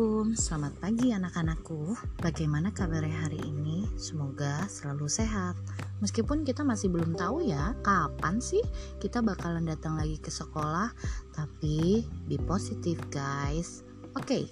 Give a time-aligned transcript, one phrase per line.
[0.00, 1.80] Assalamualaikum, selamat pagi anak-anakku.
[2.24, 3.84] Bagaimana kabarnya hari ini?
[4.00, 5.60] Semoga selalu sehat.
[6.00, 8.64] Meskipun kita masih belum tahu ya kapan sih
[8.96, 10.88] kita bakalan datang lagi ke sekolah,
[11.36, 13.84] tapi be positif guys.
[14.16, 14.48] Oke,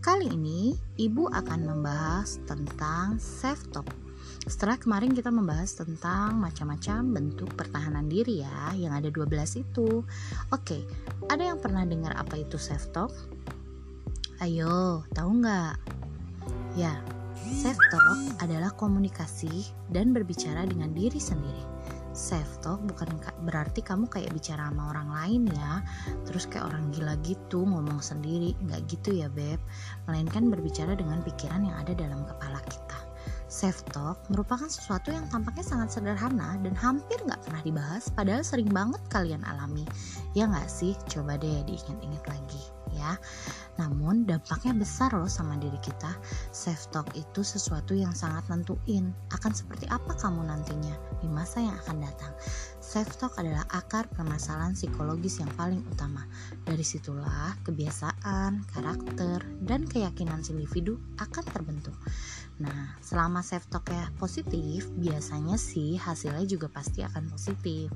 [0.00, 3.92] kali ini ibu akan membahas tentang self talk.
[4.48, 10.00] Setelah kemarin kita membahas tentang macam-macam bentuk pertahanan diri ya, yang ada 12 itu.
[10.48, 10.80] Oke,
[11.28, 13.12] ada yang pernah dengar apa itu self talk?
[14.38, 15.82] Ayo, tahu nggak?
[16.78, 16.94] Ya,
[17.58, 21.66] self talk adalah komunikasi dan berbicara dengan diri sendiri.
[22.14, 25.82] Self talk bukan berarti kamu kayak bicara sama orang lain ya,
[26.22, 29.58] terus kayak orang gila gitu ngomong sendiri, nggak gitu ya beb.
[30.06, 33.07] Melainkan berbicara dengan pikiran yang ada dalam kepala kita.
[33.48, 38.68] Self talk merupakan sesuatu yang tampaknya sangat sederhana dan hampir nggak pernah dibahas, padahal sering
[38.68, 39.88] banget kalian alami.
[40.36, 40.92] Ya nggak sih?
[41.08, 43.16] Coba deh diingat-ingat lagi ya.
[43.78, 46.12] Namun dampaknya besar loh sama diri kita.
[46.50, 51.76] Self talk itu sesuatu yang sangat nentuin akan seperti apa kamu nantinya di masa yang
[51.86, 52.32] akan datang.
[52.82, 56.26] Self talk adalah akar permasalahan psikologis yang paling utama.
[56.64, 61.94] Dari situlah kebiasaan, karakter, dan keyakinan individu akan terbentuk.
[62.58, 67.86] Nah, selama self talk ya positif, biasanya sih hasilnya juga pasti akan positif.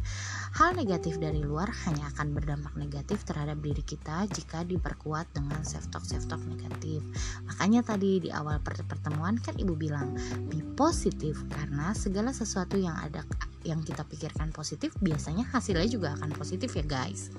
[0.54, 5.90] Hal negatif dari luar hanya akan berdampak negatif terhadap diri kita jika diperkuat dengan self
[5.90, 7.02] talk self talk negatif.
[7.50, 10.14] Makanya tadi di awal pertemuan kan ibu bilang
[10.46, 13.26] be positif karena segala sesuatu yang ada
[13.66, 17.34] yang kita pikirkan positif biasanya hasilnya juga akan positif ya guys.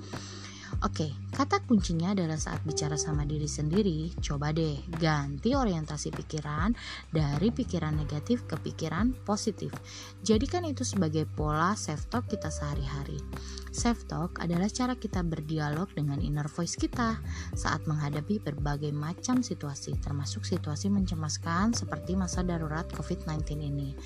[0.84, 6.76] Oke, kata kuncinya adalah saat bicara sama diri sendiri, coba deh ganti orientasi pikiran
[7.08, 9.72] dari pikiran negatif ke pikiran positif.
[10.20, 13.16] Jadikan itu sebagai pola self-talk kita sehari-hari.
[13.72, 17.16] Self-talk adalah cara kita berdialog dengan inner voice kita
[17.56, 23.96] saat menghadapi berbagai macam situasi, termasuk situasi mencemaskan seperti masa darurat COVID-19 ini.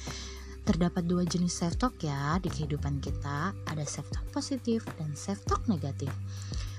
[0.63, 6.13] Terdapat dua jenis self-talk ya di kehidupan kita, ada self-talk positif dan self-talk negatif.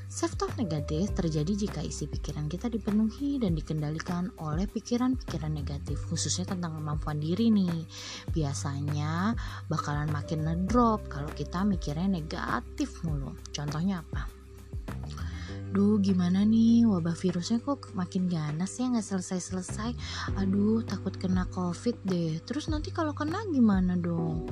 [0.10, 6.82] Self-talk negatif terjadi jika isi pikiran kita dipenuhi dan dikendalikan oleh pikiran-pikiran negatif, khususnya tentang
[6.82, 7.86] kemampuan diri nih.
[8.34, 9.38] Biasanya
[9.70, 13.38] bakalan makin ngedrop kalau kita mikirnya negatif mulu.
[13.54, 14.26] Contohnya apa?
[15.70, 19.94] Duh gimana nih wabah virusnya kok makin ganas ya nggak selesai-selesai
[20.42, 24.50] Aduh takut kena covid deh Terus nanti kalau kena gimana dong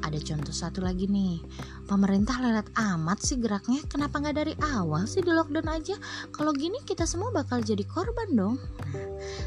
[0.00, 1.38] ada contoh satu lagi nih.
[1.86, 3.82] Pemerintah lelet amat sih geraknya.
[3.86, 5.96] Kenapa nggak dari awal sih di lockdown aja?
[6.34, 8.56] Kalau gini kita semua bakal jadi korban dong.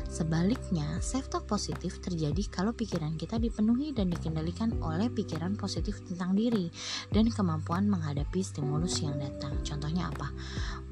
[0.07, 6.37] Sebaliknya self talk positif terjadi kalau pikiran kita dipenuhi dan dikendalikan oleh pikiran positif tentang
[6.37, 6.69] diri
[7.09, 9.57] dan kemampuan menghadapi stimulus yang datang.
[9.65, 10.31] Contohnya apa?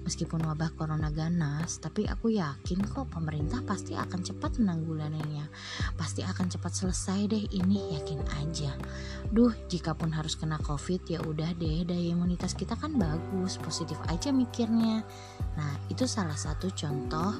[0.02, 5.46] Meskipun wabah corona ganas, tapi aku yakin kok pemerintah pasti akan cepat menanggulanginya.
[5.94, 8.74] Pasti akan cepat selesai deh ini, yakin aja.
[9.32, 13.96] Duh, jika pun harus kena covid ya udah deh, daya imunitas kita kan bagus, positif
[14.12, 15.08] aja mikirnya.
[15.56, 17.40] Nah, itu salah satu contoh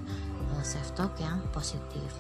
[0.56, 2.16] uh, self talk yang positif.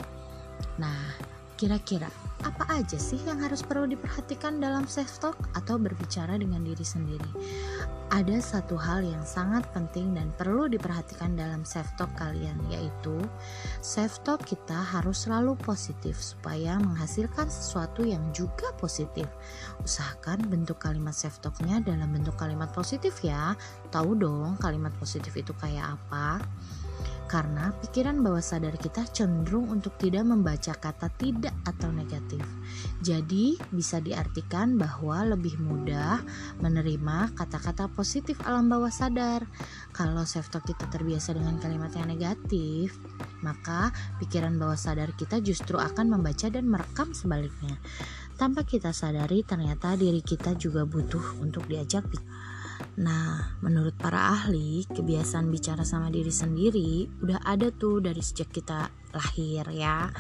[0.75, 1.15] Nah,
[1.61, 2.09] Kira-kira
[2.41, 7.29] apa aja sih yang harus perlu diperhatikan dalam self talk atau berbicara dengan diri sendiri?
[8.09, 13.13] Ada satu hal yang sangat penting dan perlu diperhatikan dalam self talk kalian yaitu
[13.77, 19.29] self talk kita harus selalu positif supaya menghasilkan sesuatu yang juga positif.
[19.85, 23.53] Usahakan bentuk kalimat self talknya dalam bentuk kalimat positif ya.
[23.93, 26.41] Tahu dong kalimat positif itu kayak apa?
[27.31, 32.43] Karena pikiran bawah sadar kita cenderung untuk tidak membaca kata tidak atau negatif.
[32.99, 36.19] Jadi, bisa diartikan bahwa lebih mudah
[36.59, 39.47] menerima kata-kata positif alam bawah sadar.
[39.95, 42.99] Kalau self-talk kita terbiasa dengan kalimat yang negatif,
[43.39, 47.79] maka pikiran bawah sadar kita justru akan membaca dan merekam sebaliknya.
[48.35, 52.60] Tanpa kita sadari, ternyata diri kita juga butuh untuk diajak bicara
[53.01, 58.91] Nah, menurut para ahli, kebiasaan bicara sama diri sendiri udah ada tuh dari sejak kita
[59.15, 60.11] lahir ya.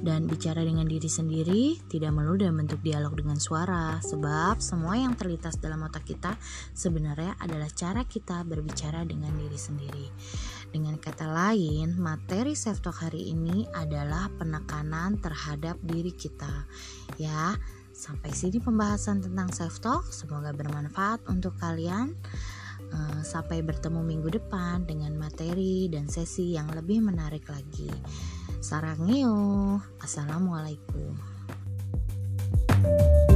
[0.00, 5.12] Dan bicara dengan diri sendiri tidak melulu dalam bentuk dialog dengan suara, sebab semua yang
[5.12, 6.40] terlintas dalam otak kita
[6.72, 10.06] sebenarnya adalah cara kita berbicara dengan diri sendiri.
[10.72, 16.64] Dengan kata lain, materi self talk hari ini adalah penekanan terhadap diri kita.
[17.20, 17.60] Ya,
[18.00, 20.08] Sampai sini pembahasan tentang self talk.
[20.08, 22.16] Semoga bermanfaat untuk kalian.
[22.90, 27.92] Eh, sampai bertemu minggu depan dengan materi dan sesi yang lebih menarik lagi.
[28.64, 31.12] Sarangyo, assalamualaikum.
[32.80, 33.29] thank you